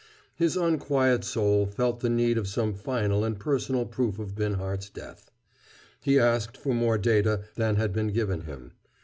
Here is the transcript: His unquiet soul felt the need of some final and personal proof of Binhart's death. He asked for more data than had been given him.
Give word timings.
His 0.35 0.57
unquiet 0.57 1.23
soul 1.23 1.67
felt 1.67 1.99
the 1.99 2.09
need 2.09 2.35
of 2.39 2.47
some 2.47 2.73
final 2.73 3.23
and 3.23 3.39
personal 3.39 3.85
proof 3.85 4.17
of 4.17 4.33
Binhart's 4.33 4.89
death. 4.89 5.29
He 6.01 6.17
asked 6.17 6.57
for 6.57 6.73
more 6.73 6.97
data 6.97 7.43
than 7.53 7.75
had 7.75 7.93
been 7.93 8.07
given 8.07 8.41
him. 8.45 8.71